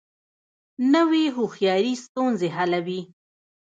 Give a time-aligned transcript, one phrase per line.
[0.93, 3.01] نوې هوښیاري ستونزې حلوي